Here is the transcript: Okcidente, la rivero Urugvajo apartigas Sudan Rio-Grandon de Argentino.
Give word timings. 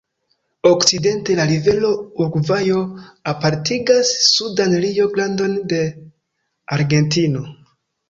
Okcidente, 0.69 1.35
la 1.39 1.45
rivero 1.51 1.91
Urugvajo 2.25 2.81
apartigas 3.35 4.17
Sudan 4.33 4.75
Rio-Grandon 4.87 5.57
de 5.75 5.87
Argentino. 6.81 7.45